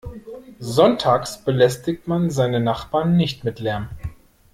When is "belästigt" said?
1.45-2.07